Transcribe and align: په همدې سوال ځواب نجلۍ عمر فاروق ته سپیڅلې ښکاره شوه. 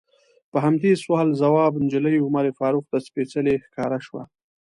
په 0.51 0.57
همدې 0.65 0.91
سوال 1.03 1.27
ځواب 1.41 1.73
نجلۍ 1.83 2.15
عمر 2.25 2.45
فاروق 2.59 2.85
ته 2.91 2.97
سپیڅلې 3.07 3.53
ښکاره 3.65 3.99
شوه. 4.07 4.23